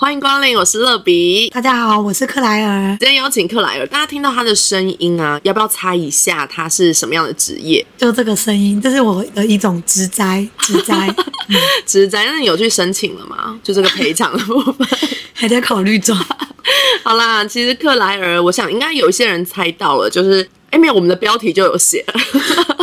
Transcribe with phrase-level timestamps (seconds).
[0.00, 1.50] 欢迎光临，我是乐比。
[1.50, 2.96] 大家好，我是克莱尔。
[3.00, 7.84] 今天邀请克莱尔，大家听到他的声音啊，要不要猜一下他是什么样的职业？
[7.96, 11.12] 就这个声音，这是我的一种职灾，职灾，
[11.84, 12.26] 职灾。
[12.26, 13.58] 那你有去申请了吗？
[13.60, 14.86] 就这个赔偿的部分，
[15.34, 16.16] 还在考虑中。
[17.02, 22.04] 好啦，其实克莱尔，我想应该有一些人猜到了，就是哎，没有，我们的标题就有写。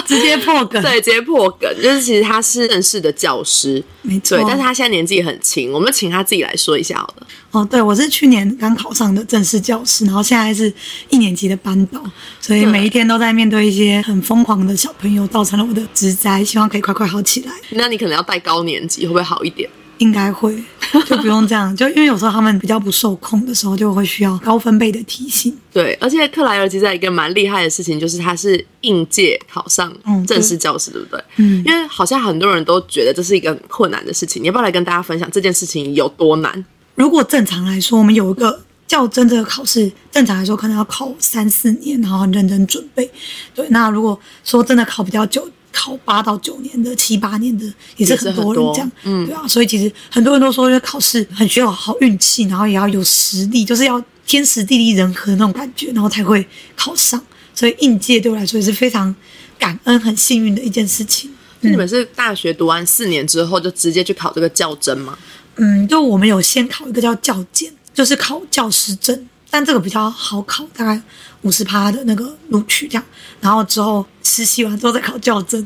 [0.05, 7.27] 直接破梗，对，直接破梗，就是其实他是正式的教师，没错，但是他现在年纪很轻，我们请他自己来说一下好了。
[7.49, 10.71] 哦，对，我是去年刚考上的正式教师，然后现在是
[11.09, 11.99] 一年级的班导，
[12.39, 17.51] 所以每一天都在面对一些很疯狂的小朋友，造成了我的职灾，希望可以快快好起来。
[17.71, 19.67] 那你可能要带高年级，会不会好一点？
[19.99, 20.55] 应该会，
[21.05, 25.55] 就不用这样， 就因为有时候他们比较不受控的时候，就会需要高分贝的提醒。
[25.71, 29.93] 对，而且克莱尔其实一个蛮厉害的事情，就是他是应届考上
[30.27, 31.23] 正式教师，对不对？
[31.37, 36.65] 嗯，因为好像很多人都觉得这是一个很困难的事情，你要不要来跟大家分享这件事情有多难？
[36.95, 43.09] 如果正常来说，我们有一个较真这个考试，正常来说可能要考三四年，然后很认真准备。
[43.53, 45.47] 对，那如果说真的考比较久。
[45.75, 47.65] 考八到九年的、七八年的
[47.97, 57.21] 也是很多人这样，嗯，对啊，所以其实很多人都说，因为考试很需要好运气，然后也要有实力，就是要天时地利人和那种感觉，然后才会考上。
[57.53, 59.13] 所以应届对我来说也是非常
[59.59, 61.29] 感恩、很幸运的一件事情。
[61.59, 65.17] 你们是大学读完四年之后就直接去考这个教甄吗？
[65.57, 69.27] 嗯，就我们有先考一个叫教检，就是考教师证。
[69.55, 71.01] 但这个比较好考，大概
[71.43, 73.03] 五十趴的那个录取这样，
[73.39, 75.65] 然后之后实习完之后再考教甄。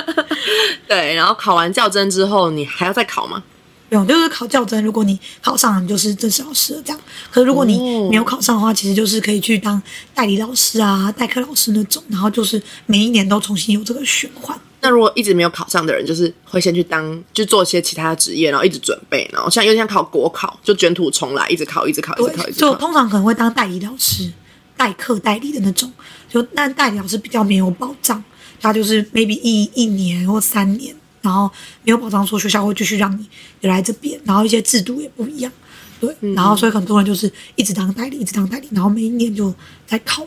[0.86, 3.42] 对，然后考完教甄之后，你还要再考吗？
[3.88, 4.82] 不用，就是考教甄。
[4.84, 7.00] 如果你考上，你就是正式老师了这样。
[7.30, 9.80] 可是如果你没有考上的话，其实就是可以去当
[10.14, 14.58] 代理老师啊、代课老师那种，然后就是每一年都重新有这个循环。
[14.80, 22.72] 那如果一直没有考上的人，就是会先去当，就做一些其他的职业，然后一直准备，然后像有点像考国考，就卷土重来，一直考，一直考，一直考，一直考。
[22.72, 24.30] 就通常可能会当代理老师、
[24.76, 25.90] 代课代理的那种。
[26.28, 28.22] 就但代理老师比较没有保障，
[28.60, 31.50] 他就是 maybe 一一年或三年，然后
[31.84, 35.52] 没有保障说学校会继续让你来这边，然后一些制度也不一样，
[36.00, 36.14] 对。
[36.34, 39.54] 然后所以很多人就是一直当代理，一直当代理，然后每一年就
[39.86, 40.26] 在考。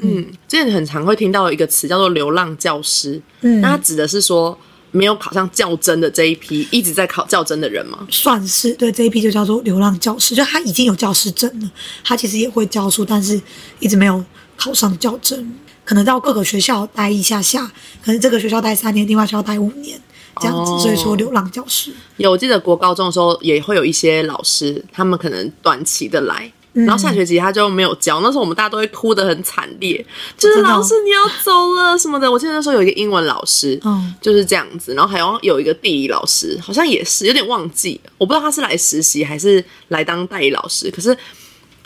[0.00, 4.56] 嗯，之前很常会听到一个词叫做“流浪教师”，嗯，那它指的是说
[4.92, 8.06] 没有考上教甄的这一批一直在考教甄的人吗？
[8.08, 11.68] 算是对，这一批就叫做流浪教师，就他已经有教师证了，
[12.04, 13.40] 他其实也会教书，但是
[13.80, 14.24] 一直没有
[14.56, 15.52] 考上教甄，
[15.84, 17.66] 可能到各个学校待一下下，
[18.00, 20.00] 可能这个学校待三年，另外学校待五年
[20.40, 21.92] 这样子，所以说流浪教师。
[22.16, 26.52] 有，我记得国高中的时候也会有一些老师，他们可能短期的来。
[26.74, 30.04] 然后下学期他就没有教，那时候我们大家都会哭得很惨烈，
[30.36, 32.30] 就是老师你要走了什么的。
[32.30, 34.94] 我记得那时候有一个英文老师，嗯，就是这样子。
[34.94, 40.88] 然后还有有一个地理老师，好像也是有点忘记，我不知道他是来实习还是来当代理老师。
[40.90, 41.16] 可是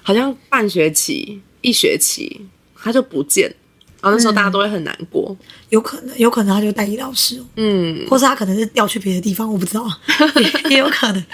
[0.03, 2.43] 好像半学期、一学期
[2.77, 3.55] 他就不见。
[4.03, 5.35] 然后那时候大家都会很难过，
[5.69, 9.87] 有可能，有可能他就代理老师，嗯，或是他可能是调去别的地方，我不知道，
[10.69, 11.25] 也有可能。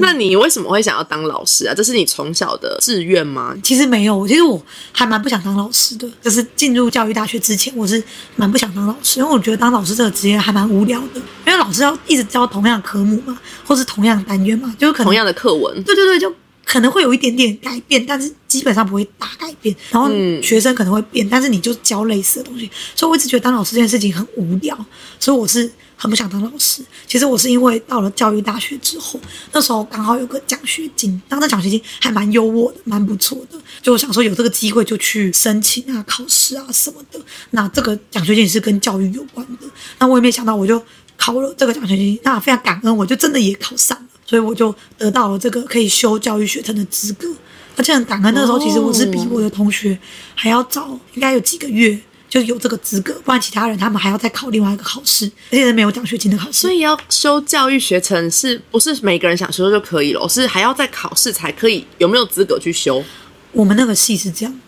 [0.00, 1.74] 那你为什么会想要当老师啊？
[1.74, 3.54] 这是你从小的志愿吗？
[3.62, 4.60] 其实没有，其实我
[4.90, 6.08] 还蛮不想当老师的。
[6.22, 8.02] 就是进入教育大学之前，我是
[8.36, 15.74] 蛮不想当老师，因为我觉得当老师这个职业还蛮无聊的，因为老师要一直教同样的科目嘛，或是同样的单元嘛，就是可能同样的课文。
[15.82, 16.34] 对对对，就。
[16.64, 19.74] 可能会有一点点改变，但是基本上不会大改变。
[19.90, 20.08] 然后
[20.42, 22.70] 学生可能会变，但是你就教类似的东西。
[22.94, 24.76] 所以我一直觉得当老师这件事情很无聊，
[25.18, 26.82] 所以我是很不想当老师。
[27.06, 29.20] 其实我是因为到了教育大学之后，
[29.52, 33.58] 那时候刚好有个奖学金，当时奖学金还蛮优渥的，蛮不错的。
[33.82, 37.20] 就想说有这个机会就去申请啊、考试啊什么的。
[37.50, 39.66] 那这个奖学金是跟教育有关的。
[39.98, 40.82] 那我也没想到，我就
[41.16, 44.11] 考了这个奖学金，那非常感恩，我就真的也考上了。
[44.24, 47.28] 所以我就得到了这个可以修教育学程的资格，
[47.76, 48.32] 而且很感恩。
[48.34, 49.98] 那时候其实我是比我的同学
[50.34, 56.52] 还要早，应该有几个月就有这个资格，不然其他人他们还要再考另外一个考试，而且是没有奖学金的考试。
[56.52, 60.26] 所以要修教育学程是不是每个人想修就可以了？
[60.28, 61.84] 是还要再考试才可以？
[61.98, 63.04] 有没有资格去修？
[63.52, 64.60] 我们那个系是这样，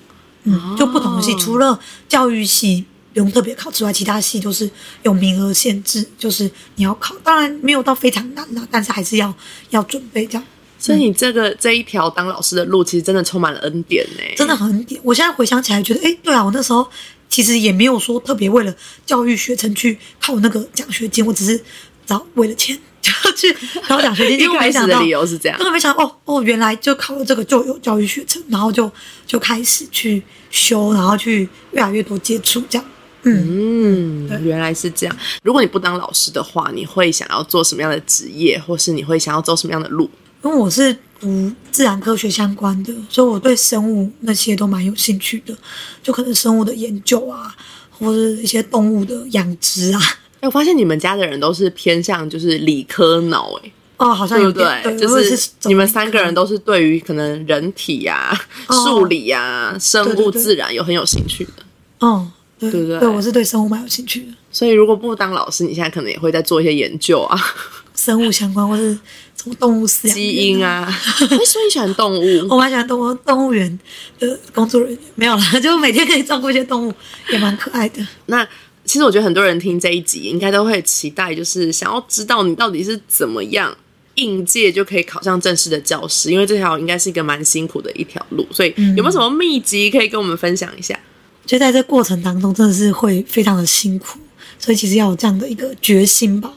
[0.43, 2.85] 嗯，就不同的系，除了教育系。
[3.15, 4.69] 不用特别考之外，其他系都是
[5.05, 9.33] 有名额限制，就是你要考，当然没有到非常难啦，但是还是要
[9.71, 10.45] 要准备这样。
[10.81, 15.01] 所以你这个这一条当老师的路，其实真的充满了恩典呢，真的很恩典。
[15.05, 16.87] 我现在回想起来，觉得哎，对啊，我那时候
[17.29, 18.75] 其实也没有说特别为了
[19.07, 21.63] 教育学程去考那个奖学金，我只是
[22.05, 23.57] 找为了钱就去
[23.87, 24.41] 考奖学金。
[24.51, 28.91] 一开始的理由是这样，根本没想到哦哦，原来就考了这个就有教育学程，然后就
[29.25, 32.85] 就开始去修，然后去越来越多接触这样。
[33.25, 35.17] 嗯，原来是这样。
[35.43, 40.09] 如果你不当老师的话，你会想要做什么样的职业，或是你会想要走什么样的路？
[40.43, 45.57] 因为我是读自然科学相关的，所以我对生物那些都蛮有兴趣的，
[46.03, 47.55] 就可能生物的研究啊，
[47.91, 50.01] 或者一些动物的养殖啊。
[50.41, 61.65] 哎，我发现你们家的人都是偏向就是理科脑，哎，哦，好像有点就是你们三个人都都是对于可能人体啊、哦数理啊、生物、自然有很有兴趣的。
[62.01, 62.31] 嗯，
[62.71, 67.39] 对对不对对，我是对生物蛮有兴趣的，所以如果不当老师，你现在可能也会在做一些研究啊，
[67.95, 68.93] 生物相关或是
[69.37, 70.87] 什么动物饲养基因啊。
[71.21, 72.49] 哎，所以你喜欢动物？
[72.49, 73.79] 我蛮喜欢动物动物园
[74.19, 76.95] 的工作人员，没有啦， 就每天可以照顾一些动物，
[77.31, 78.07] 也蛮可爱的。
[78.27, 78.47] 那
[78.85, 83.75] 其实我觉得很多人听这一集，应该都会期待，就是想要知道你到底是怎么样
[84.17, 88.47] 应届就可以考上正式的教师，因为这条应该是一个蛮辛苦的一条路。
[88.51, 90.99] 所以有没有什么秘籍可以跟我们分享一下？
[91.47, 94.19] 就在这过程当中，真的是会非常的辛苦，
[94.59, 96.53] 所以其实要有这样的一个决心吧。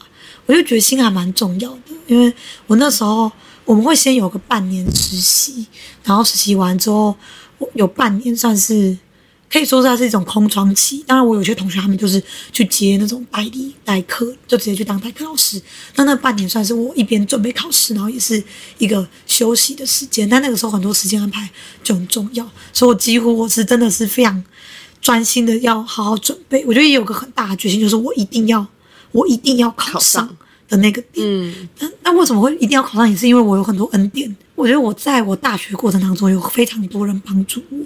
[0.45, 2.33] 我觉得决心还蛮重要的，因为
[2.67, 3.29] 我那时候
[3.65, 5.67] 我们会先有个半年实习，
[6.03, 7.13] 然后实习完之后，
[7.73, 8.97] 有半年算是
[9.51, 11.03] 可以说是它是一种空窗期。
[11.05, 12.23] 当然，我有些同学他们就是
[12.53, 15.61] 去接那种代理代课，就直接去当代课老师。
[15.95, 18.41] 那那半年算是我一边准备考试，然后也是
[18.77, 20.29] 一个休息的时间。
[20.29, 21.49] 但那个时候很多时间安排
[21.83, 24.41] 就很重要，所以我几乎我是真的是非常
[25.07, 26.65] 专心的要好好准备。
[26.67, 28.67] 我觉得也有个很大的决心，就是我一定要，
[29.13, 30.27] 我一定要考上
[30.67, 31.25] 的那个点。
[31.25, 33.09] 嗯，那那为什么会一定要考上？
[33.09, 34.35] 也是因为我有很多恩典。
[34.57, 37.77] 我觉得我在我大学过程当中有非常多人帮助我，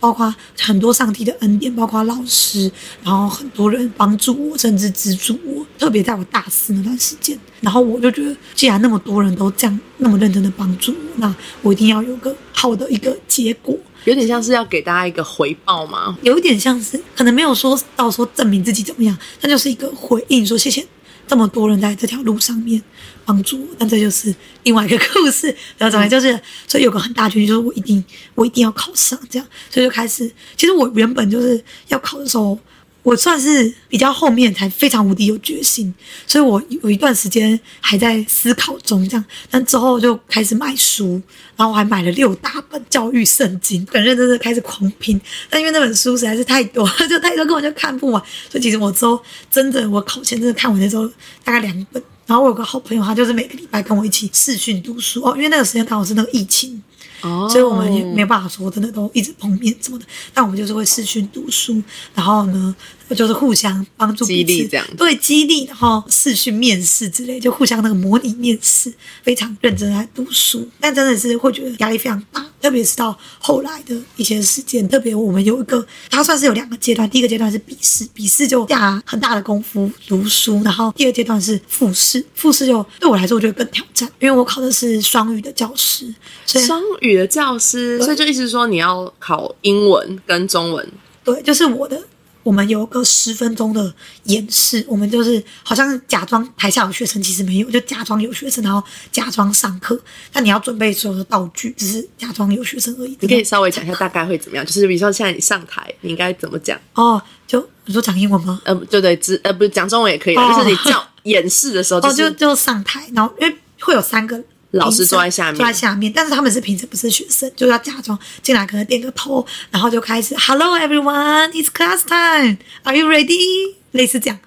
[0.00, 2.72] 包括很多上帝的恩典，包括老师，
[3.02, 5.66] 然后很多人帮助我，甚至资助我。
[5.78, 13.78] 特别在我大四那段时间，然后我就觉得，既然那么多人都这样那么认真的帮助我，那我一定要有个好的一个结果。
[14.04, 16.16] 有点像是要给大家一个回报嘛。
[16.22, 20.86] 有一点像是可能没有说到说证明自己怎么样，但就是一个回应，说谢谢
[21.26, 22.82] 这么多人在这条路上面
[23.24, 23.68] 帮助我。
[23.78, 25.46] 但这就是另外一个故事，
[25.78, 28.04] 然后总之就是，所以有个很大决心，就是我一定
[28.34, 30.30] 我一定要考上，这样，所以就开始。
[30.56, 32.58] 其实我原本就是要考的时候。
[33.04, 35.94] 我算是比较后面才非常无敌有决心，
[36.26, 41.22] 所以我有一段时间还在思考中，这样，但之后就开始买书，
[41.54, 45.20] 然后我还买了六大本教育圣经，很认真的开始狂拼。
[45.48, 48.20] 但因为那本书实在是太多， 就太多根本就看不完，
[48.50, 51.06] 所以其实我之后真的我考前真的看完的时候
[51.44, 52.02] 大概两本。
[52.26, 56.82] 然后我有个好朋友，他就是每个礼拜跟我一起视讯读书哦，因为那个时间刚好是那个疫情，
[57.20, 61.82] 哦所以我们也没有办法说真的都一直碰面什么的，但我们就是会视讯读书，
[62.14, 62.74] 然后呢，
[63.10, 68.92] 就是互相帮助激励这样对激励，然后试去面试之类，就互相那个模拟面试，
[69.22, 86.12] 非常认真地在读书，但真的是会觉得压力非常大，特别是到后来的一些时间，特别我们有一个，它算是有两个阶段，第一个阶段是笔试，笔试就下很大的功夫读书，然后第二阶段是复试，复试就对我来说我觉得更挑战，因为我考的是双语的教师，
[86.46, 90.86] 所以双语的教师，所以就意思说你要考英文跟中文。
[91.24, 91.98] 对，就是我的，
[92.44, 93.92] 我们有个十分钟的
[94.24, 98.80] 演示，我们就是好像假装台下有学生，其实没有，就假装有学生，然后
[99.10, 100.00] 假装上课。
[100.34, 103.16] 那你要准备所有的道具，只是假装有学生而已。
[103.20, 104.64] 你可以稍微讲一下大概会怎么样？
[104.66, 106.78] 就是比如说现在你上台，你应该怎么讲？
[106.94, 108.60] 哦，就你说讲英文吗？
[108.64, 114.38] 呃，对对，只呃不是讲中文也可以，哦就是你叫演示的时候，就就上台，然后因为会有三个
[114.78, 122.58] 老师坐在下面坐在下面，但是他们是平时，不是学生，就要假装进来，可能点个头，然后就开始 Hello everyone, it's class time.
[122.82, 123.74] Are you ready?
[123.92, 124.38] 类似这样。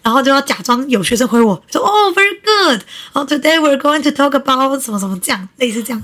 [0.00, 2.80] 然后就要假装有学生回我说 Oh,、very good，
[3.12, 6.02] 然后 today we're going to talk about 什么什么这样，类似这样。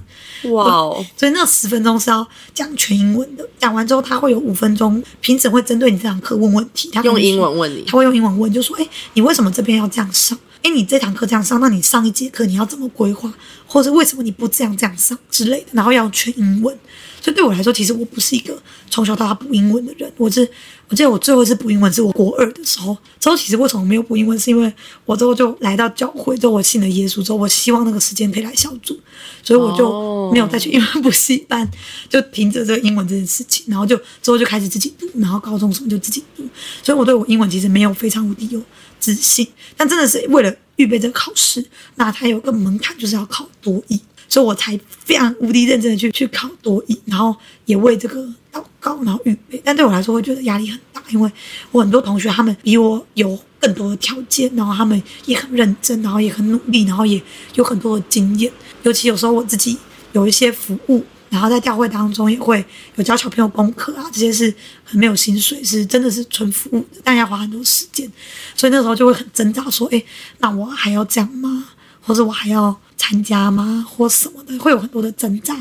[0.50, 10.36] 哇哦，所以那十分钟是要讲全英文的，讲完之后他会有五分钟，评审会针对你这堂课问问题，他用英文问你他会用英文问，就说：“哎，你为什么这边要这样上？
[10.64, 13.30] 哎，你这堂课这样上，那你上一节课你要怎么规划？
[13.66, 16.74] 或者为什么你不这样这样上之类的？”然后要全英文。
[17.20, 18.56] 所以对我来说，其实我不是一个
[18.90, 20.10] 从小到大补英文的人。
[20.16, 20.46] 我是，
[20.88, 22.96] 我记得我最后一次补英文是我国二的时候。
[23.20, 24.72] 之后其实为什么没有补英文，是因为
[25.04, 28.98] 我之后就来到教会，之后我信了耶稣之后，我希望那个时间可以来小组，
[29.42, 31.70] 所以我就没有再去英文补习班，
[32.08, 33.66] 就凭着这个英文这件事情。
[33.68, 36.42] 然后就之后就开始自己读，然后高中时候就自己读。
[36.82, 38.60] 所以我对我英文其实没有非常无敌有
[39.04, 39.46] 自信，
[39.76, 41.62] 但真的是为了预备这个考试，
[41.96, 44.00] 那它有个门槛就是要考多译。
[44.26, 49.60] 所以我才非常无敌认真的去去考多译，然后也为这个祷告，然后预备。
[49.62, 51.30] 但对我来说，会觉得压力很大，因为
[51.70, 57.22] 我很多同学他们比我有更多的条件，然后他们也很认真，然后也很努力，然后也
[57.54, 58.50] 有很多的经验。
[58.82, 59.76] 尤其有时候我自己
[60.12, 61.04] 有一些服务，
[61.34, 62.64] 然后在教会当中也会
[62.94, 68.08] 有教小朋友功课啊，这些是很没有薪水，是真的是纯服务的，但要花很多时间。
[68.54, 70.00] 所以那时候就会很挣扎，说：“哎，
[70.38, 71.70] 那我还要这样吗？”
[72.06, 75.56] 或者我还要参加吗，或什么的，会有很多的挣扎。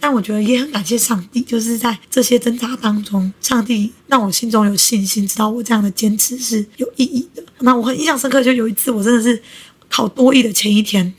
[0.00, 7.42] 但我觉得也很感谢上帝，就是在这些挣扎当中，上帝让我心中有信心，知道我这样的坚持是有意义的。
[7.58, 9.42] 那我很印象深刻，就有一次我真的是
[9.90, 11.12] 考多艺的前一天。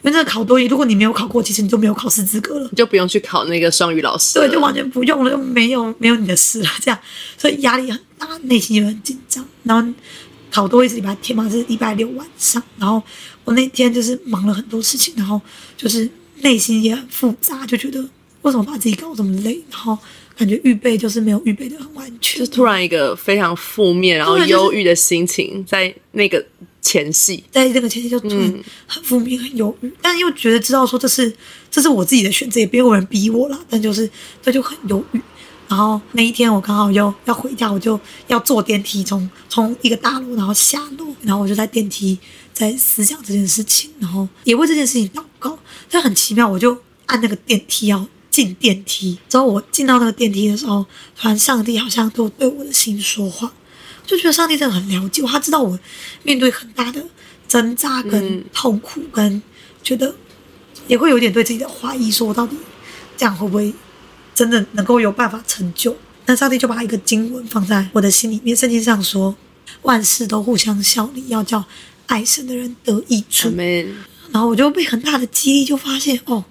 [0.00, 4.38] 因为这个考多语，如果你没有考过，其实你就没有考试资格了，你就不用去考那个双语老师。
[4.38, 6.70] 对，就完全不用了，就没有没有你的事了。
[6.80, 6.98] 这样，
[7.36, 9.44] 所以压力很大，内心也很紧张。
[9.64, 9.92] 然后
[10.52, 12.62] 考多一是礼拜天嘛，是礼拜六晚上。
[12.78, 13.02] 然后
[13.44, 15.40] 我那天就是忙了很多事情，然后
[15.76, 16.08] 就是
[16.42, 18.00] 内心也很复杂，就觉得
[18.42, 19.60] 为什么把自己搞这么累？
[19.68, 19.98] 然后
[20.36, 26.46] 感觉预备就是没有预备的很完全，就突然一个非常负面，然后忧郁的心情在那个。
[26.80, 31.32] 前戏，在这个前戏就突然很负面、很犹豫，但又觉得知道说这是
[31.70, 34.08] 这是我自己的选择，也没有人逼我了，但就是
[34.42, 35.20] 这就很犹豫。
[35.68, 42.18] 然后那一天我刚好又要回家，我就要坐电梯从从一个大楼然后下楼，然后我就在电梯
[42.54, 45.58] 在思想这件事情，然后也为这件事情祷告。
[45.90, 53.52] 但很奇妙，我就按那个电梯要进电梯，之后我进到那个电梯的时候，突然上帝好像都对我的心说话。
[54.08, 55.78] 就觉得上帝真的很了解我，他知道我
[56.22, 57.04] 面对很大的
[57.46, 59.42] 挣扎跟痛苦，跟
[59.82, 60.14] 觉得
[60.86, 62.56] 也会有点对自己的怀疑，说我到底
[63.18, 63.70] 这样会不会
[64.34, 65.94] 真的能够有办法成就？
[66.24, 69.36] 那上帝就把一个经文放在我的心里面，圣经上说
[69.82, 71.62] 万事都互相效力，要叫
[72.06, 73.50] 爱神的人得益处。
[74.32, 76.42] 然后我就被很大的激励，就发现哦，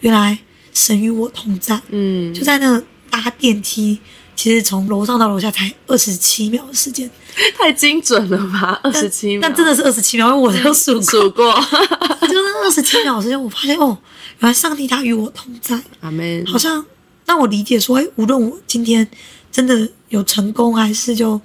[0.00, 0.36] 原来
[0.74, 1.80] 神与我同在。
[1.90, 4.00] 嗯，就在那搭电梯。
[4.36, 7.10] 其实从楼上到楼下才二十七秒的时间，
[7.56, 8.78] 太精准了吧？
[8.82, 11.52] 二十七秒，但真的是二十七秒，因为我都数数过，
[12.20, 13.96] 就是二十七秒时间，我发现哦，
[14.40, 16.44] 原来上帝他与我同在，阿门。
[16.46, 16.84] 好像
[17.24, 19.08] 让我理解说，哎，无论我今天
[19.50, 21.40] 真的有成功还是就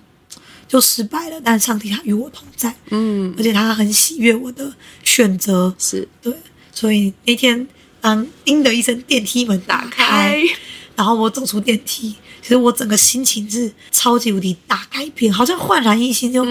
[0.68, 4.72] 就失败了，但上帝他与我同在，嗯，而且他很喜悦我的
[5.06, 6.06] 选择，是。
[6.22, 6.34] 对，
[6.74, 7.66] 所以那天
[8.02, 10.44] 当叮的一声电梯门打开，
[10.98, 12.14] 然后我走出电梯。
[12.42, 16.44] 其实我整个心情是超级无敌大改变，好像焕然一新，就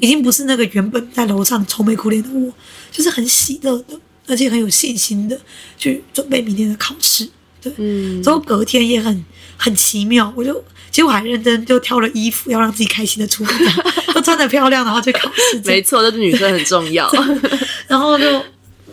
[0.00, 2.52] 已经不是那个原本在楼上愁眉苦脸的我，
[2.90, 5.38] 就是很喜乐的，而且很有信心的
[5.76, 7.28] 去准备明天的考试。
[7.60, 9.24] 对，嗯之后隔天也很
[9.56, 10.54] 很奇妙，我就
[10.90, 13.54] 其实我还认真就挑了衣服，要让自己开心的出门，
[14.14, 15.60] 都穿的漂亮，然后去考试。
[15.64, 17.10] 没错，这是女生很重要。
[17.86, 18.24] 然后就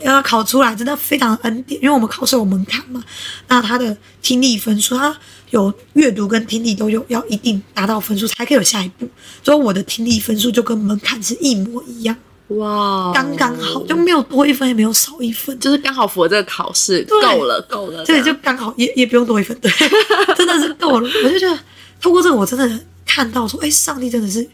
[0.01, 3.03] 要考出来，真的非常恩典，因为我们考试有门槛嘛，
[3.47, 5.15] 那他的听力分数他。
[5.51, 9.09] 有阅读跟听力都有，要一定达到分数才可以有下一步。
[9.43, 12.15] 所以我的听力分数就跟门槛是一模一样，
[12.49, 19.71] 哇，刚刚好，就没有多一分也没有少一分，就是刚好符合这个考试，够了，够了，对，就刚好也也不用多一分，对，
[20.37, 21.09] 真的是够了。
[21.23, 21.59] 我就觉得
[21.99, 24.47] 透过这个，我真的看到说，哎，上帝真的是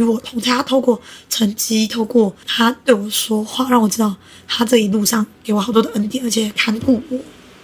[0.00, 4.14] 与我同在，他透过成绩，透过他对我说话，让我知道
[4.48, 7.18] 他这一路上给我好多的恩典，而且看顾我。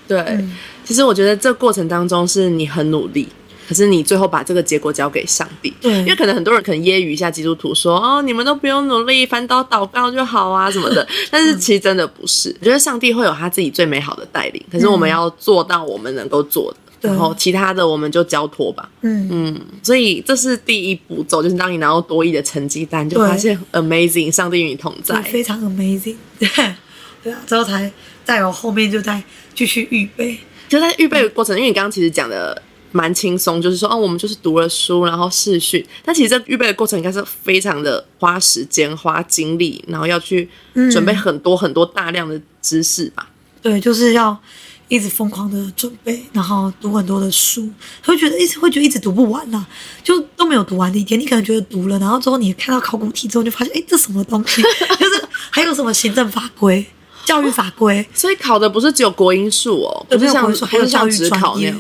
[0.07, 0.47] 对，
[0.85, 3.29] 其实我觉得这过程当中是你很努力，
[3.69, 5.75] 可是你最后把这个结果交给上帝。
[5.81, 11.05] 对，因为可能很多人可能揶揄一下基督徒说：“哦，你们都不用努力，翻刀祷告就好啊什么的。
[11.29, 16.77] ”但是其实真的不是，我觉得上帝会有他自己最美好的带领，可是我们要做到我们能够做的，
[17.07, 18.89] 然后其他的我们就交托吧。
[19.01, 26.17] 嗯嗯，所以这是第一步骤，就是当你拿到多亿的成绩单，就发现 amazing，上帝与你同在，非常 amazing。
[26.39, 26.49] 对
[27.23, 27.91] 对啊，之后才
[28.25, 29.23] 再有后面就再。
[29.57, 30.37] 继续预备，
[30.69, 32.61] 就在预备的过程，因为你刚刚其实讲的
[32.93, 35.83] 蛮轻松，就是说，哦，我们就是读了书，然后试训。
[36.05, 40.47] 但其实这预备的过程应该是非常的花时间、花精力，然后要去
[40.93, 43.27] 准备很多很多大量的知识吧？
[43.63, 44.39] 对，就是要
[44.89, 47.69] 一直疯狂的准备，然后读很多的书，
[48.05, 49.67] 会觉得一直会觉得一直读不完呐，
[50.05, 51.19] 就都没有读完的一天。
[51.19, 54.63] 你可能觉得读了，然后之后你看到考古题之后，就发现，哎，这什么东西？
[54.99, 56.87] 就是还有什么行政法规？
[57.27, 61.75] 教育法规， 所以考的不是只有国英数哦，不是像还有教育专业，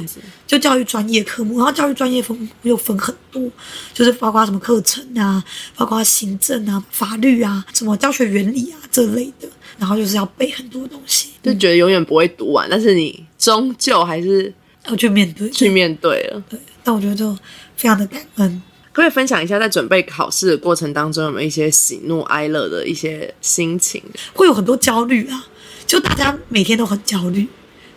[0.46, 1.56] 就教育专业科目。
[1.56, 3.50] 然后教育专业分又分很多，
[3.94, 5.42] 就是包括什么课程啊，
[5.76, 9.48] 包括行政啊、法律啊、什么教学原理啊这类的。
[9.78, 14.50] 然后就是要背很多东西，就觉得永远不会读完，但是你终究还是
[14.88, 16.42] 要去面对，去面对了。
[16.48, 17.36] 对，但我觉得就
[17.76, 18.62] 非常的感恩。
[18.96, 24.02] 可以分享一下，在准备考试的过程当中，有没有一些喜怒哀乐的一些心情？
[24.32, 25.46] 会有很多焦虑啊，
[25.86, 27.46] 就大家每天都很焦虑，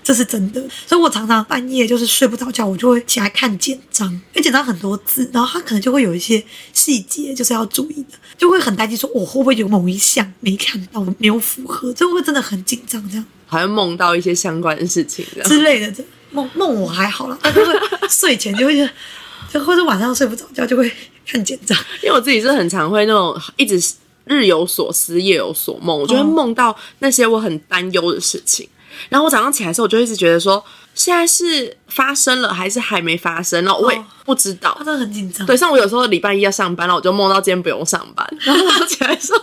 [0.03, 0.61] 这是真的。
[0.85, 15.89] 所以我常常半夜就是睡不着觉，我就会起来看简章，因为简章很多字，然后它可能就会有一些细节，就是要注意的，就会很担心说我会不会有某一项没看到，没有符合，就会真的很紧张，这样好像梦到一些相关的事情之类的。
[15.93, 17.61] 这梦梦我还好了，但是
[18.09, 18.91] 睡前就会觉得。
[19.51, 20.91] 就或者晚上睡不着觉，就会
[21.25, 21.77] 看简章。
[22.03, 23.93] 因为我自己是很常会那种一直
[24.25, 28.67] 日有所思，夜有所梦，我就会梦到那些我很担忧的事情。
[29.07, 30.63] 然后我早上起来的时候，我就一直觉得说，
[30.99, 33.63] 现在是发生了还是还没发生？
[33.63, 35.47] 然后我也不知道，他真的很紧张。
[35.47, 39.39] 对，像我有时候礼拜一要上班，然后我就梦到今天不用上班， 然后起来的时候，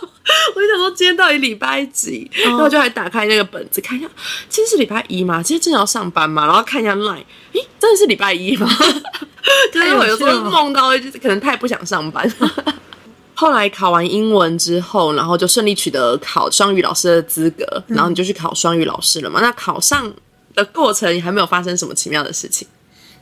[0.55, 2.29] 我就想说今天到底礼拜几？
[2.43, 4.07] 然后我就还打开那个本子看一下，
[4.47, 5.41] 今天是礼拜一吗？
[5.41, 6.45] 今天真的要上班吗？
[6.45, 8.69] 然后看一下 line，咦，真的是礼拜一吗？
[9.73, 12.31] 就是我有时候梦到，就是可能太不想上班。
[13.33, 19.39] 后来考完英文之后，然后就顺利取得考双语老师的资格，然后你就去考双语老师了嘛？
[19.41, 20.11] 那考上
[20.57, 22.67] 的过程还没有发生什么奇妙的事情？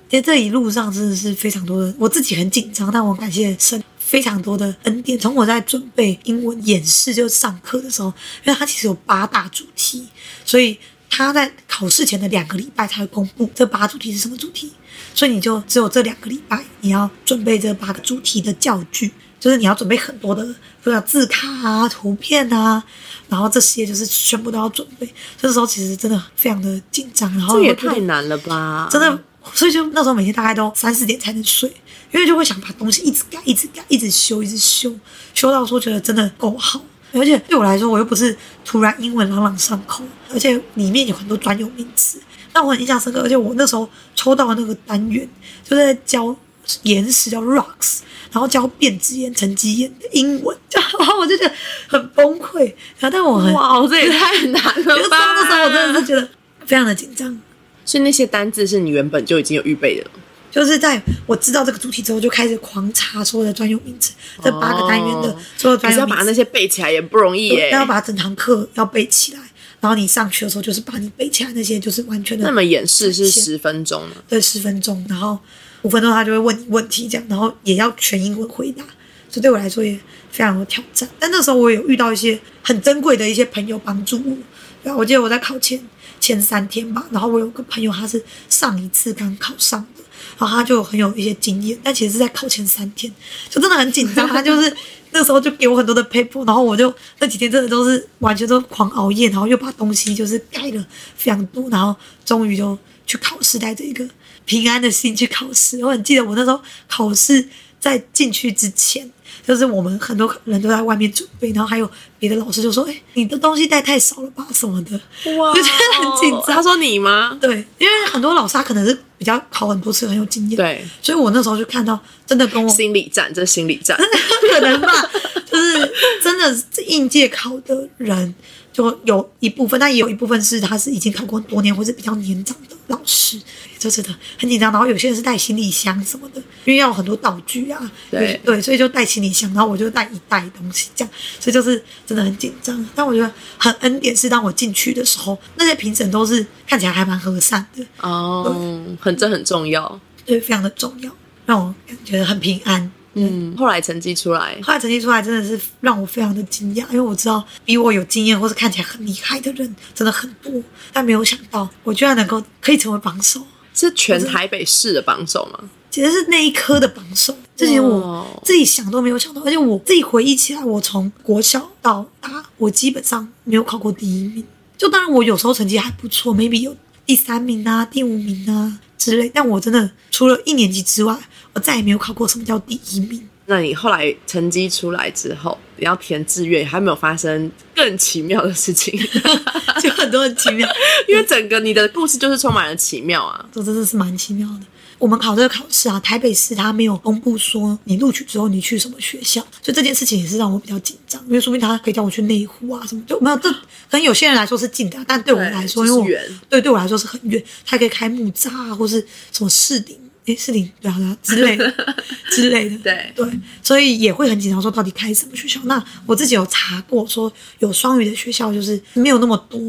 [0.10, 5.20] 其实这一路上真的是非常多的，我自己很紧张，但我感谢神非常多的恩典。
[5.20, 8.08] 从我在准备英文演示就上课的时候，
[8.46, 10.08] 因为它其实有八大主题，
[10.46, 10.78] 所以
[11.10, 14.72] 他在考试前的两个礼拜才会公布这八主题是什么主题，
[15.14, 19.12] 所以你就只有这两个礼拜你要准备这八个主题的教具。
[19.46, 20.44] 就是你要准备很多的，
[20.84, 22.84] 比如字卡啊、图片啊，
[23.30, 25.08] 然后这些就是全部都要准备。
[25.40, 28.90] 这时候其实真的非常的紧张，然后这也太难了吧？
[28.92, 29.22] 真的，
[29.54, 31.72] 所以就那时候每天大概都三四点才能睡，
[32.12, 34.92] 因为就会想把东西一直改、一直改、一直修、一直修，
[35.36, 36.82] 修到说觉得真的够好。
[37.14, 38.36] 而且对我来说，我又不是
[38.66, 42.20] 突然英文朗朗上口，而且里面有很多专有名词，
[42.52, 43.22] 让我很印象深刻。
[43.22, 45.30] 而且我那时候抽到的那个单元
[45.64, 46.36] 就在教
[46.82, 48.00] 岩石，叫 rocks。
[48.36, 51.56] 然后教变质岩、沉积岩的英文， 然后我就觉得
[51.88, 52.66] 很崩溃。
[53.00, 55.18] 然后但我很哇，这也太难了吧！
[55.36, 56.28] 那时候我真的是觉得
[56.66, 57.40] 非常的紧张。
[57.86, 60.12] 所以那些单字是你原本就已经有预备的，
[60.52, 64.12] 就是在我知道这个主题之后，就开始狂查所有的专用名词。
[64.44, 67.70] 这八个单元的所有专有名词，要把那些背起来也不容易耶。
[67.72, 69.40] 要把整堂课要背起来，
[69.80, 72.44] 然后你上去的时候就是把你背起来那些就是完全的。
[72.44, 74.16] 那么演示是十分钟吗？
[74.28, 75.40] 对，十分钟，然后。
[75.86, 78.84] 五分钟他就会问你问题，这样，然后也要全英文回答，
[79.30, 79.94] 所以对我来说也
[80.32, 81.08] 非常有挑战。
[81.20, 84.36] 但那时候我有遇到一些很珍贵的一些朋友帮助我。
[84.84, 85.80] 对啊，我记得我在考前
[86.20, 90.04] 前三天吧，然后我有个朋友他是上一次刚考上的，
[90.40, 91.78] 然后他就很有一些经验。
[91.84, 93.14] 但其实是在考前三天，
[93.48, 94.28] 就真的很紧张。
[94.28, 94.76] 他就是
[95.12, 100.84] 那时候就给我很多的 paper，然后我就那几天真的都是完全都狂熬夜，然后又把东西就是改了
[101.16, 101.96] 非常多，然后
[102.26, 104.04] 终于就去考试，带着一个。
[104.46, 107.48] 平安的心去考试，我很记得我那时候考试
[107.80, 109.10] 在进去之前，
[109.46, 114.92] 就是我们很多人都在外面准备，然后还有别的老师就说：“哎，你的东西带太少了吧，什么的。”
[115.38, 116.56] 哇，就觉得很紧张。
[116.56, 117.38] 他说你吗？
[117.42, 120.58] 对，因为很多老师他可能是比较考很多次，很有经验。
[120.58, 123.98] 对，所以我那时候就看到真的跟我心理战，这是心理战，
[124.52, 125.12] 可能吧，
[125.52, 128.34] 就是真的应届考的人。
[128.76, 133.40] 就有一部分，但也有一部分是他是已经考过很多年或者比较年长的老师，
[133.80, 134.70] 就真的很紧张。
[134.70, 139.50] 然后有些人是带行李箱什么的，因为要很多道具啊，对对，所以就带行李箱。
[139.54, 142.86] 然后我就带一袋东西这样，所以就是真的很紧张。
[142.94, 148.54] 但我觉得很恩典是当我进去的时候，那些评审都是看起来还蛮和善的哦，
[149.00, 151.10] 很这很重要，对，非常的重要，
[151.46, 152.92] 让我感觉很平安。
[153.18, 160.52] 嗯，后来成绩出来，后来成绩出来真的是让我非常的惊讶，因为我知道比我有经验或是看起来很厉害的人真的很多，
[160.92, 163.42] 但没有想到我居然能够可以成为榜首，
[163.74, 165.60] 是全台北市的榜首吗？
[165.90, 174.44] 其实是那一科的榜首，这些我自己想都没有想到，而且我自己回忆起来，我从国小到大，我基本上没有考过第一名，
[174.78, 176.76] 就当然我有时候成绩还不错，maybe 有
[177.06, 181.18] 第三名啊、第五名啊之类，但我真的除了一年级之外。
[181.56, 183.28] 我再也没有考过什么叫第一名。
[183.48, 189.00] 那你后来成绩出来之后，你要填志愿，还没有发生更奇妙的事情？
[189.82, 190.68] 就很多很奇妙，
[191.08, 193.46] 因为整个你的故事就是充满了奇妙啊！
[193.52, 194.62] 这真的是蛮奇妙的。
[194.98, 203.60] 我们考这个考试啊，台北市他没有公布说你录取之后你去什么学校，所以这件事情也是让我比较紧张，因为说明他可以叫我去内湖啊什么，就没有这可
[203.92, 209.96] 能有些人来说是近的，但对我来说，因为我对对我来说是很远，他可以开木栅啊，或是什么市顶。
[210.26, 211.72] 哎，是零对啊，之类的
[212.32, 215.60] 之类的，对对，所以也会很紧张，说到底开什么学校？
[215.66, 219.62] 那我自己有查过，说有双语的学校就是没有那么多，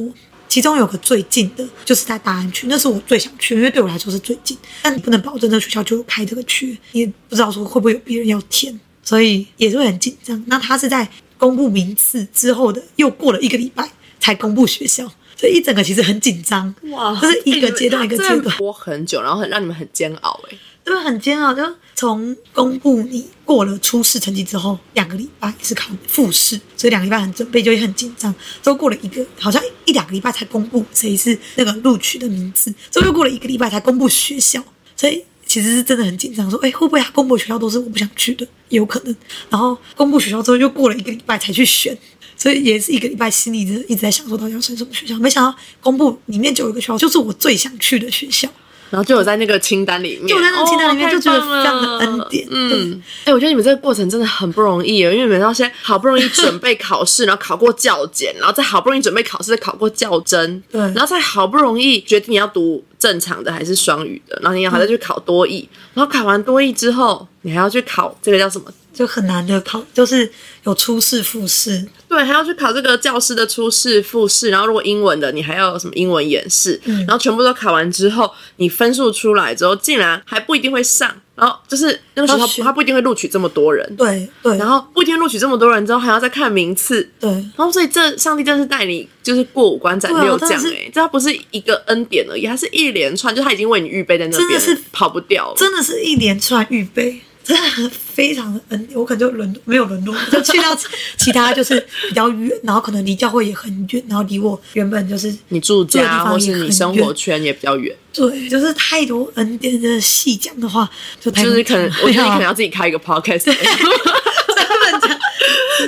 [0.49, 4.57] 其中有个最近的，就是在大安区，那是我最想去，因为对我来说是最近。
[4.81, 10.43] 但你不能保证这学校就开这个区，也不知道说会不会有别人要填，所以也是会很紧张。
[10.47, 15.13] 那他是在公布名次之后的，又过了一个礼拜才公布学校。
[15.37, 21.53] 这一整个其实很紧张，哇，就是一个阶段一个阶段播很久，然后很让你们很煎熬，哎，对，很煎熬。
[21.53, 21.63] 就
[21.95, 28.35] 从公布你过了初试成绩之后，两个礼拜是考复试，所以两个礼拜很准备，就会很紧张。
[28.63, 34.65] 之后过了一个，好像一两个礼拜才公布谁是那个录取的名字，之后又过了一个礼拜才公布学校，
[34.97, 35.23] 所以。
[35.49, 38.47] 其其实是真的很紧张，说，哎，会不会他公布学校都是我不想去的？
[38.69, 39.17] 有可能。
[39.49, 41.97] 然后公布学校之后，又过了一个礼拜才去选，
[42.37, 45.19] 所以也是一个礼拜心里一直在想，说到底要升什么学校。
[45.19, 48.49] 没想到公布里面就有一个学校，就是我最想去的学校。
[48.89, 52.47] 然后就有在那个清单里面，就在那个清单里面，就觉得非常的恩典。
[52.49, 68.67] 嗯，哎，我觉得你们这个过程真的很不容易，因为你们要先好不容易准备考试，然后考过教检，然后再好不容易准备考试，考过教甄，对，然后再好不容易决定你要读正常的还是双语的，然后你要还要去考多译，然后考完多译之后，你还要去考这个叫什么？
[68.97, 70.29] 就很难的考，就是
[70.65, 97.21] 有初试、复试，对，还要去考这个教师的初试、复试，然后如果英文的，你还要有什么英文演示，然后全部都考完之后，你分数出来之后，竟然还不一定会上，然后就是那个时候他不一定会录取这么多人，对对，然后不一定录取这么多人之后，还要再看名次，对，然后所以这上帝真是带你就是过五关斩六将哎，这他不是一个恩典而已，他是一连串，就他已经为你预备在那边，是跑不掉，真的是一连串预备。
[97.47, 100.77] 真的非常的恩典，我可能就轮没有轮落，就去到
[101.17, 101.79] 其他就是
[102.09, 107.95] 比较远，然后可能离教会也很远，然后离我原本就是你住家或是你生活圈也比较远。
[108.13, 110.89] 对，就是太多恩典，真的细讲的话
[111.21, 113.45] 就太就是可能我觉得你可能要自己开一个 podcast，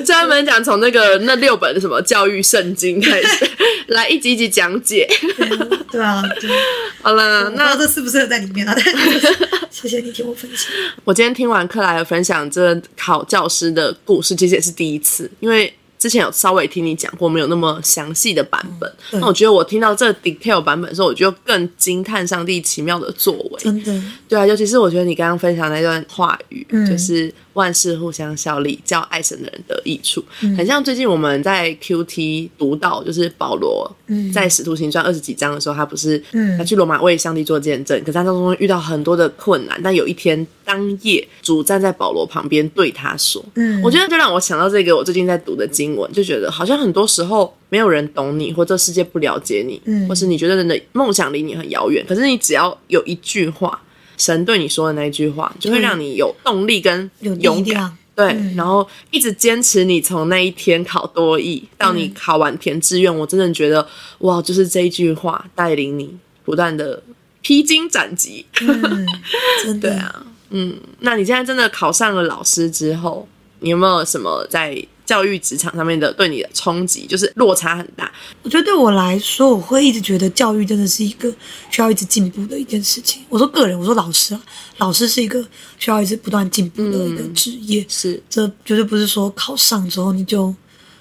[0.04, 3.50] 专门讲从那个那六本什么教育圣经开始
[3.88, 5.08] 来一集一集讲解。
[5.90, 6.22] 对啊，
[7.02, 8.76] 好了，那这适不适合在里面啊？
[9.70, 10.70] 谢谢你听我分享。
[11.04, 18.90] 我今天听完克莱尔分享这考教师的故事，其实也是第一次，因为之前有稍微听你讲过，没有那么详细的版本。
[19.12, 23.58] 那我觉得我听到这 detail 版本的时候，我就更惊叹上帝奇妙的作为。
[23.58, 27.32] 真的，对啊，尤其是我觉得你刚刚分享那段话语，就是。
[27.54, 30.24] 万事互相效力，叫爱神的人得益处。
[30.56, 33.90] 很像最近我们在 Q T 读到，就是保罗
[34.32, 36.22] 在使徒行传二十几章的时候，他不是
[36.56, 39.80] 他去罗马为上帝做见证，可是他当中遇到很多的困难。
[39.82, 52.04] 但有一天当夜，主站在保罗旁边对他说：“嗯，我觉得就让我想到这个我最近在读的经文，就觉得好像很多时候没有人懂你，或这世界不了解你，或是你觉得人的梦想离你很遥远。
[52.08, 53.80] 可是你只要有一句话。”
[54.18, 59.84] 神对你说的那一句话，就会让你有动力跟勇敢，对，然后一直坚持。
[59.84, 63.86] 你从那一天考多艺到你考完填志愿，我真的觉得
[64.18, 66.12] 哇，就是这一句话带领你
[66.44, 67.00] 不断的
[67.42, 68.44] 披荆斩棘。
[69.62, 73.28] 真的啊，嗯，那你现在真的考上了老师之后，
[73.60, 74.84] 你有没有什么在？
[75.08, 78.12] 教育职场上面的对你的冲击就是落差很大。
[78.42, 81.34] 我觉得对我来说，我会一直觉得教育真的是一个
[81.70, 83.22] 需要一直进步的一件事情。
[83.30, 84.42] 我说个人，我说老师啊，
[84.76, 85.42] 老师是一个
[85.78, 87.82] 需要一直不断进步的一个职业。
[87.88, 90.54] 是，这绝对不是说考上之后你就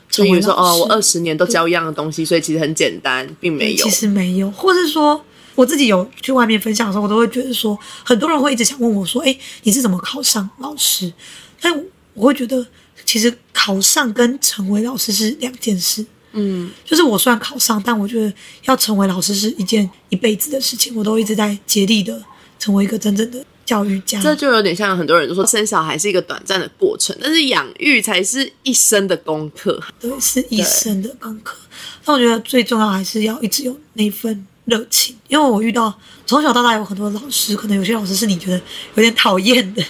[0.09, 3.83] 成为说哦，我二十年都教一样的东西，所以其实很简单，并没有。
[3.83, 5.21] 其实没有，或是说
[5.53, 11.11] 我自己有去外面分享的时候，我都会觉得说，很多人会一直想问我说，哎，你是怎么考上老师？
[11.59, 12.65] 但我会觉得。
[13.07, 18.31] 其实考上跟成为老师是两件事，嗯，就是我虽然考上，但我觉得
[18.65, 22.21] 要成为老师是一件一辈子的事情，我都一直在竭力的
[22.59, 24.21] 成为一个真正的教育家。
[24.21, 31.57] 这就有点像很多人都说生小孩是一个短暂的过程，但是养育才是一生的功课，对，是一生的功课。
[32.03, 38.61] 但我觉得最重要还是要一直有那份热情，因为我遇到从小到大有很多老师，可能有些老师是你觉得
[38.95, 39.81] 有点讨厌的，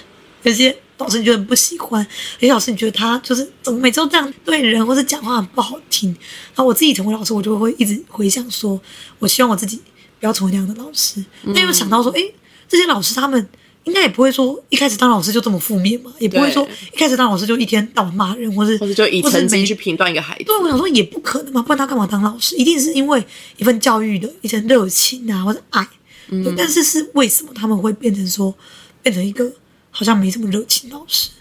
[0.43, 0.77] 有些。
[0.97, 2.05] 老师你觉得很不喜欢，
[2.39, 6.09] 有些老师你觉得他就是怎么每次都这样对人，或者讲话很不好听。
[6.09, 8.79] 然后我自己成为老师，我就会一直回想说，
[9.19, 9.79] 我希望我自己
[10.19, 11.23] 不要成为那样的老师。
[11.43, 12.21] 那又想到说，哎，
[12.67, 13.47] 这些老师他们
[13.83, 20.45] 应该也不会说一开始当老师就这么负面嘛，也不会说一开始当老师就一天到晚骂人，或是或者就以成绩去评断一个孩子。
[20.45, 22.55] 对，我想说也不可能嘛，不然他干嘛当老师？
[22.55, 23.23] 一定是因为
[23.57, 25.87] 一份教育的一份热情啊，或者爱。
[26.29, 28.51] 嗯，但是是为什么他们会变成说
[29.03, 29.51] 变成一个？
[29.97, 31.31] 好像没这么热情，老师，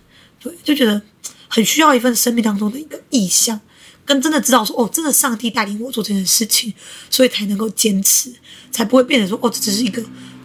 [0.41, 1.03] 对，就觉得
[1.47, 3.61] 很需要一份生命当中的一个意向，
[4.03, 6.73] 跟真的知道说，哦，真的上帝带领我做这件事情，
[7.11, 8.33] 所以才能够坚持，
[8.73, 10.03] 才不会变成说，哦，这只是一个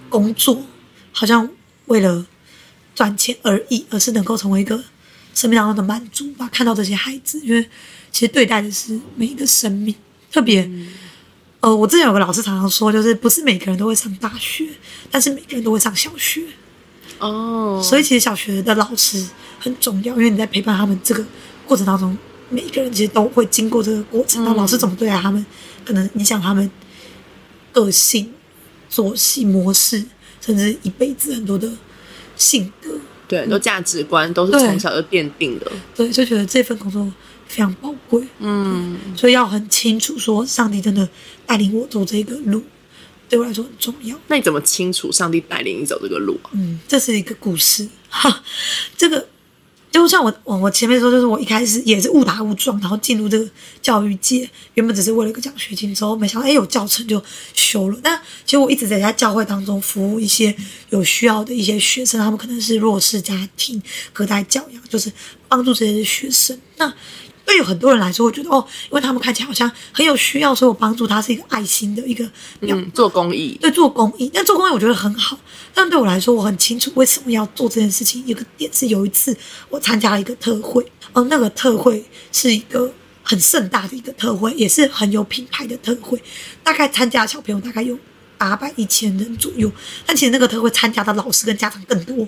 [0.09, 0.61] 工作，
[1.13, 1.49] 好像
[1.85, 2.25] 为了
[2.93, 4.83] 赚钱而已，而是能够成为一个
[5.33, 6.49] 生命当中的满足吧。
[6.51, 7.69] 看到这些孩子，因为
[8.11, 9.95] 其实对待的是每一个生命，
[10.29, 10.69] 特别，
[11.61, 14.67] 呃，我之前有个老师常常说，就是不是每个人都会上大学，
[15.09, 16.43] 但是每个人都会上小学。
[17.21, 19.23] 哦，所以其实小学的老师
[19.59, 21.23] 很重要，因为你在陪伴他们这个
[21.67, 22.17] 过程当中，
[22.49, 24.43] 每一个人其实都会经过这个过程。
[24.43, 25.45] 那老师怎么对待他们，
[25.85, 26.69] 可能影响他们
[27.71, 28.33] 个性、
[28.89, 30.03] 作息模式，
[30.41, 31.71] 甚至一辈子很多的
[32.35, 32.89] 性格，
[33.27, 35.71] 对，很多价值观都是从小就奠定的。
[35.95, 37.07] 对，就觉得这份工作
[37.47, 38.25] 非常宝贵。
[38.39, 41.07] 嗯，所以要很清楚说，上帝真的
[41.45, 42.63] 带领我走这个路。
[43.31, 44.19] 对我来说很重要。
[44.27, 46.51] 那你怎么清楚上帝带领你走这个路啊？
[46.51, 47.87] 嗯，这是一个故事。
[48.09, 48.43] 哈，
[48.97, 49.25] 这个
[49.89, 53.49] 就像我我我前面说，就是我一开始也是误打误撞，然后进入这个
[53.81, 57.97] 教育界，原本只是为了一个奖学金，之后没想到哎有教程就修了。
[58.03, 60.53] 那其实我一直在在教会当中服务一些
[60.89, 65.09] 有需要的一些学生，他们可能是弱势家庭、隔代教养，就是
[65.47, 66.59] 帮助这些学生。
[66.75, 66.93] 那
[67.51, 72.23] 对有很多人来说，我觉得哦，因为他们看起来好像很有需要，所以我帮助他是一个爱心的一个
[72.61, 75.37] 表嗯，做公益，对做公益，但做公益我觉得很好。
[75.73, 78.25] 但对我来说，我很清楚为什么要做这件事情。
[78.25, 79.35] 有个点是有一次
[79.67, 82.89] 我参加了一个特会，哦，那个特会是一个
[83.21, 86.17] 很盛大的一个特会，也是很有品牌的特会。
[86.63, 87.99] 大概参加的小朋友大概有
[88.37, 89.69] 八百一千人左右，
[90.05, 92.25] 但其实那个特会参加的老师跟家长更多，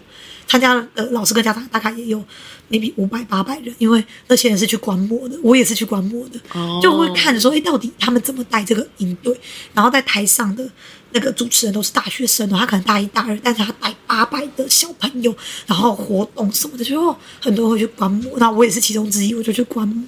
[0.47, 2.23] 参加的老师跟家长大概也有
[2.69, 6.79] maybe 五百八百人，因为那些人是去观摩的，我也是去观摩的，哦。
[6.81, 9.37] 就会看说，哎，到底他们怎么带这个营队，
[9.73, 10.67] 然后在台上的
[11.11, 20.03] 那个主持人都是大学生哦，他可能大一、大二，但是他带八百的小朋友，然后活动什么的，就哦，很多人会去观摩，然后我也是其中之一，我就去观摩。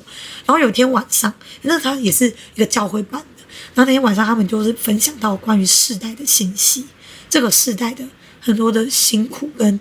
[0.45, 3.43] 然后有一天晚上，那他也是一个教会办的，
[3.73, 6.85] 然后那天晚上他们就是分享到关于世代的信息，
[7.29, 8.03] 这个世代的
[8.39, 9.79] 很多的辛苦跟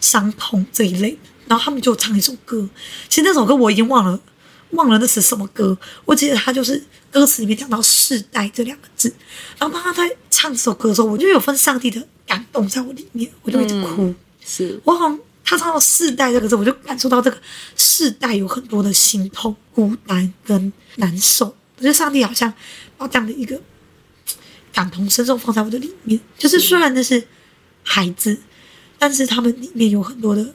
[0.00, 2.68] 伤痛这一类，然后他们就唱一首歌，
[3.08, 4.20] 其实那首歌我已经忘了。
[4.72, 9.08] 忘了那是什么歌，我记得他就是歌词里面讲到“世代”这两个字，
[9.58, 14.14] 然后当他在唱这首歌的时候，我就有份上帝的感动在我里面，我就一直哭。
[14.44, 17.38] 是我好像他唱到“世代”这个字，我就感受到这个
[17.76, 21.46] 世代有很多的心痛、孤单跟难受。
[21.46, 22.52] 我觉得上帝好像
[22.98, 23.58] 把这样的一个
[24.74, 27.26] 感同身受放在我的里面，就是虽然那是
[27.82, 28.38] 孩子，
[28.98, 30.54] 但是他们里面有很多的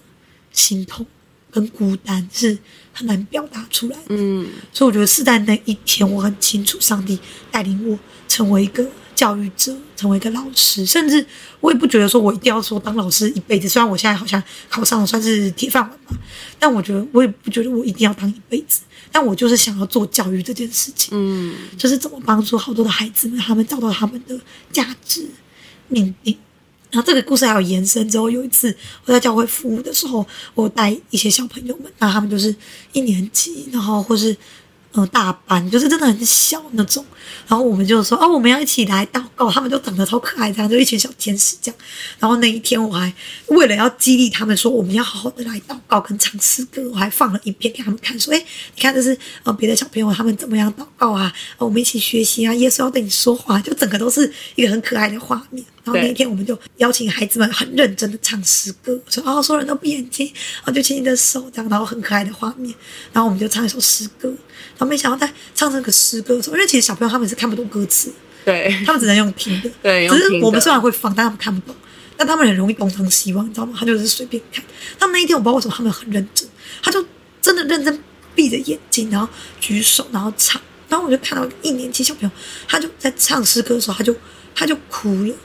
[0.51, 1.05] 心痛
[1.49, 2.57] 跟孤单，是
[2.91, 4.03] 很难表达出来的。
[4.09, 7.17] 嗯，所以我觉得是在那一天，我很清楚上帝
[7.51, 11.25] 带领我成为一个教育者，成为一个老师，甚至
[11.59, 13.69] 我也不觉得说我一定要说当老师一辈子。
[13.69, 16.15] 虽然我现在好像考上了算是铁饭碗吧，
[16.59, 18.81] 但我觉得我也不觉得我一定要当一辈子。
[19.11, 24.39] 但我就是想要做教育这件事情，嗯，就是怎么帮助好多的孩子们，他们找到他们的
[24.71, 25.27] 价值
[25.87, 26.35] 命定。
[26.93, 32.55] 然后这个故事还有延伸之后，有一次我在教会服务的时候，我带一些小朋友们，那他们就是
[32.91, 34.37] 一年级，然后或是
[34.91, 37.03] 呃大班，就是真的很小那种。
[37.47, 41.79] 然后我们就说哦，我们要一起来祷告，他们就长得超可爱，这样就一群小天使这样。
[42.19, 43.11] 然后那一天我还
[43.47, 48.37] 为了要激励他们说我们要好好的来祷告跟唱诗歌，我还放了影片给他们看，说哎，
[48.75, 55.65] 你看这是呃别的小朋友他们怎么样祷告啊，我们一起学习啊，耶稣要对你说话，就整个都是一个很可爱的画面。
[55.83, 60.25] 然后那一天我们就邀请孩子们很认真的唱诗歌，说哦，所有人都闭眼睛，
[60.57, 62.73] 然后就牵你的手这样，然后很可爱的画面，
[63.11, 64.29] 然后我们就唱一首诗歌。
[64.29, 68.11] 然后没想到在唱这个诗歌的时候，因为其实小朋友他们是看不懂歌词，
[68.45, 71.75] 对，他们只能用听的， 对只是我们虽然会放，但他们看不懂，
[72.17, 73.75] 但他们很容易东张西望，你知道吗？
[73.77, 74.63] 他就是随便看。
[74.97, 76.47] 但那一天我不知道为什么他们很认真，
[76.81, 77.05] 他就
[77.41, 77.99] 真的认真
[78.33, 79.27] 闭着眼睛，然后
[79.59, 80.61] 举手，然后唱。
[80.89, 82.31] 然后我就看到一年级小朋友，
[82.67, 84.15] 他就在唱诗歌的时候，他就
[84.53, 85.35] 他就哭了，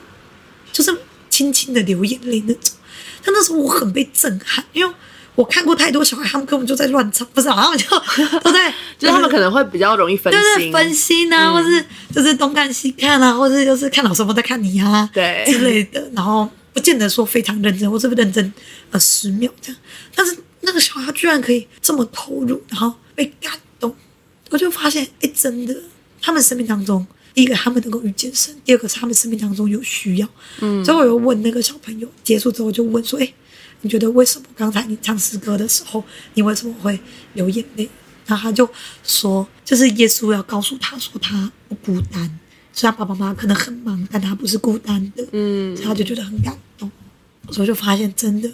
[0.78, 0.96] 就是
[1.28, 2.72] 轻轻的流眼泪那种。
[3.24, 4.94] 但那时候我很被震撼，因为
[5.34, 18.52] 我看过太多小孩，他们根本就在乱唱，不是、啊，他 们就都在， 就是他们可能会比较容易分就是心，分心啊，或是就是东看西看啊，或是就是看老师有没有在看你啊，对之类的，然后不见得说非常认真，或是不认真
[18.92, 19.80] 呃十秒这样，
[20.14, 23.94] 但是那个小孩居然可以这么投入，然后被感动，
[24.50, 25.74] 我就发现，哎，真的，
[26.22, 27.04] 他们生命当中。
[27.34, 30.28] 第一个，他们能够遇见神；第二个是他们生命当中有需要。
[30.60, 33.32] 嗯，所以我有问那个小朋友，结束之后就问说：“哎，
[33.82, 36.02] 你觉得为什么刚才你唱诗歌的时候，
[36.34, 36.98] 你为什么会
[37.34, 37.88] 流眼泪？”
[38.26, 38.68] 然后他就
[39.02, 42.38] 说：“就是耶稣要告诉他说他不孤单，
[42.72, 46.90] 虽然爸爸妈妈可能很忙，但他不是孤单的。”嗯，所以他就觉得很感动。
[47.50, 48.52] 所以就发现，真的，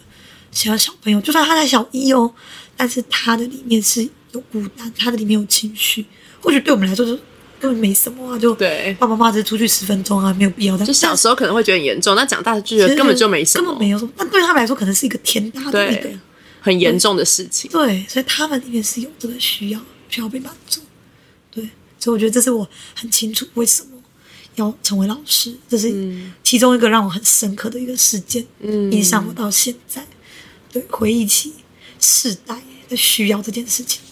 [0.52, 2.32] 小小朋友，就算他在小一哦，
[2.76, 6.06] 但是他的里面是有孤单，他的里面有情绪。
[6.40, 7.18] 或许对我们来说就
[7.64, 10.76] 根本没什么啊，就对爸爸妈妈只是出去十分钟啊，没有必要。
[10.76, 14.12] 但就小时候可能会觉得很严重，那长大就觉得根本就没什么，根本没有什么。
[14.18, 16.10] 那对他们来说，可能是一个天大的一个，
[16.60, 17.70] 很严重的事情。
[17.70, 20.82] 对，所以他们那边是有这个需要，需要被满足。
[21.50, 21.66] 对，
[21.98, 23.88] 所以我觉得这是我很清楚为什么
[24.56, 25.90] 要成为老师，这是
[26.42, 30.04] 其中一个让我很深刻的一个事件，嗯影响我到现在。
[30.70, 31.54] 对，回忆起
[31.98, 34.02] 世代的需要这件事情。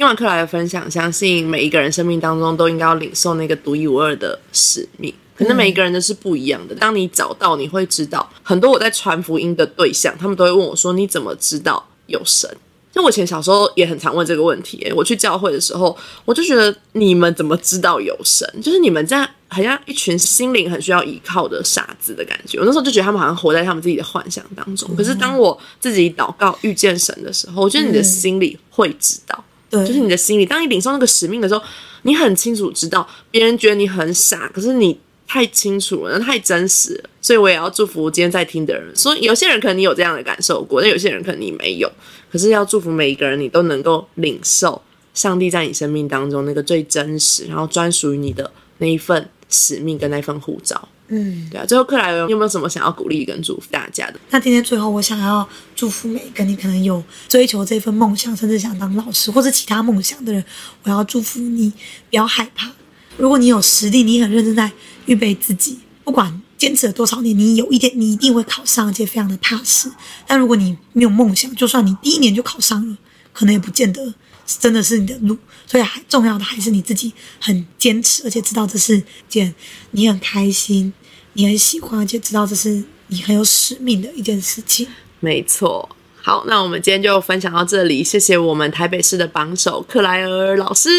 [0.00, 5.12] 听完克莱的分享，相信每一个人生命当中都应该要领受那个独一无二的使命。
[5.36, 6.74] 可能每一个人都是不一样的。
[6.74, 12.48] 当你找到，你会知道很多我在传福音的对象，他们都会问我说：“你怎么知道有神？”
[12.90, 18.50] 就我以前小时候也很常问这个问题、欸，我去教会的时候，我就觉得你们怎么知道有神？
[18.62, 22.58] 就是你们这样好像一群心灵很需要依靠的傻子的感觉。
[22.58, 24.96] 我那时候就觉得他们好像活在他们自己的幻想当中。
[24.96, 31.62] 可是当我自己祷告遇见神的时候，我觉得你的心里会知道，对，就是你的心里，当你领受那个使命的时候，
[32.02, 34.98] 你很清楚知道别人觉得你很傻，可是你。
[35.32, 38.84] 太清楚了，太真实了，所以我也要祝福今天在听的人。
[38.96, 41.88] 所以有些人可能你有这样的感受过，但有些人可能你没有。
[42.32, 44.82] 可是要祝福每一个人，你都能够领受
[45.14, 50.88] 上帝在你生命当中那个最真实，然后专属于你的那一份使命跟那份护照。
[51.10, 51.66] 嗯，对啊。
[51.66, 54.18] 最后，克莱尔有没有什么想要鼓励跟祝福大家的？
[54.30, 55.46] 那今天最后，我想要
[55.76, 60.42] 祝福每一个你可能有追求这份梦想，甚至想当老师或者其他梦想的人，
[60.84, 61.70] 我要祝福你，
[62.08, 62.70] 不要害怕。
[63.16, 64.70] 如果你有实力，你很认真在
[65.06, 69.90] 预备自己，不管坚持了多少年，你有一天你一定会考上，而且非常的踏实。
[70.26, 72.96] 但如果你没有梦想，就算你第一年就考上了，
[73.32, 74.14] 可能也不见得
[74.46, 75.36] 真的是你的路。
[75.66, 79.54] 所以，还重要的还是你自己很坚持，而且知道这是件
[79.92, 80.92] 你很开心、
[81.34, 84.86] 你很喜欢，而且知道这是你很有使命的一件事情。
[85.20, 85.88] 没错。
[86.22, 90.90] 好，那我们今天就分享到这里，谢谢我们台北市的榜首克莱尔老师，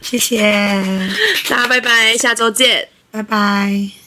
[0.00, 0.40] 谢谢
[1.48, 4.05] 大家，拜拜，下周见，拜拜。